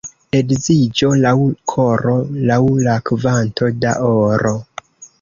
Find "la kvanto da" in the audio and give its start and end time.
2.89-3.97